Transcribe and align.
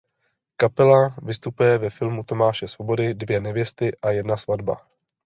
Kapela 0.57 1.15
vystupuje 1.21 1.77
ve 1.77 1.89
filmu 1.89 2.23
Tomáše 2.23 2.67
Svobody 2.67 3.13
"Dvě 3.13 3.41
nevěsty 3.41 3.95
a 4.01 4.11
jedna 4.11 4.37
svatba". 4.37 4.87